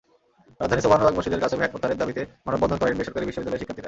[0.59, 3.79] রাজধানীর সোবহানবাগ মসজিদের কাছে ভ্যাট প্রত্যাহারের দাবিতে মানববন্ধন করেন বেসরকারি বিশ্ববিদ্যালয়ের শিক্ষার্থীরা।